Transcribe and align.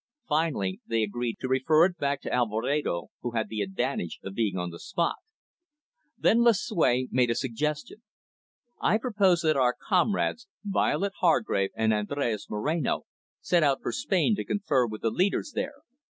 Finally, 0.27 0.81
they 0.87 1.03
agreed 1.03 1.37
to 1.39 1.47
refer 1.47 1.85
it 1.85 1.95
back 1.95 2.21
to 2.21 2.31
Alvedero, 2.33 3.09
who 3.21 3.33
had 3.37 3.49
the 3.49 3.61
advantage 3.61 4.19
of 4.23 4.33
being 4.33 4.57
on 4.57 4.71
the 4.71 4.79
spot. 4.79 5.17
Then 6.17 6.39
Lucue 6.43 7.09
made 7.11 7.29
a 7.29 7.35
suggestion. 7.35 8.01
"I 8.81 8.97
propose 8.97 9.41
that 9.41 9.57
our 9.57 9.77
comrades, 9.79 10.47
Violet 10.63 11.13
Hargrave 11.19 11.69
and 11.75 11.93
Andres 11.93 12.47
Moreno, 12.49 13.03
set 13.41 13.61
out 13.61 13.83
for 13.83 13.91
Spain 13.91 14.35
to 14.37 14.43
confer 14.43 14.87
with 14.87 15.01
the 15.03 15.11
leaders 15.11 15.51
there. 15.53 15.83